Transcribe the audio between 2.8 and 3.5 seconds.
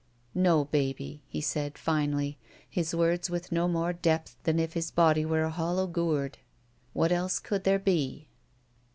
words